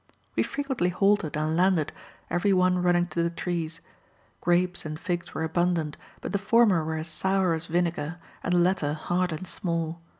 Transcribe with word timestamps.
We 0.35 0.41
frequently 0.41 0.89
halted 0.89 1.37
and 1.37 1.55
landed, 1.55 1.93
every 2.27 2.53
one 2.53 2.81
running 2.81 3.05
to 3.09 3.21
the 3.21 3.29
trees. 3.29 3.81
Grapes 4.41 4.83
and 4.83 4.99
figs 4.99 5.35
were 5.35 5.43
abundant, 5.43 5.95
but 6.21 6.31
the 6.31 6.39
former 6.39 6.83
were 6.83 6.97
as 6.97 7.07
sour 7.07 7.53
as 7.53 7.67
vinegar, 7.67 8.17
and 8.41 8.53
the 8.55 8.57
latter 8.57 8.93
hard 8.95 9.31
and 9.31 9.45
small. 9.47 10.01